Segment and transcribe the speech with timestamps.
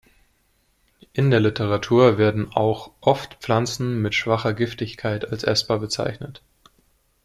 [1.13, 6.41] In der Literatur werden auch oft Pflanzen mit schwacher Giftigkeit als essbar bezeichnet.